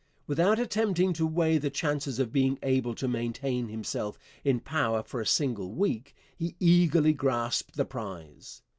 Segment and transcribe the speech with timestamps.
[0.25, 5.21] Without attempting to weigh the chances of being able to maintain himself in power for
[5.21, 8.63] a single week, he eagerly grasped the prize.